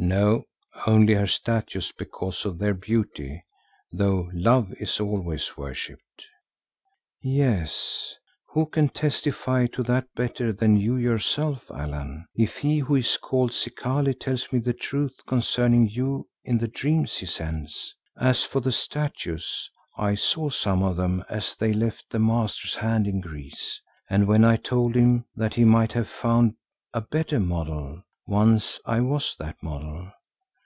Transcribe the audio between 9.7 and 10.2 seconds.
to that